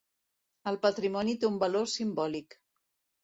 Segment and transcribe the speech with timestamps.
[0.71, 2.57] El patrimoni té un valor simbòlic.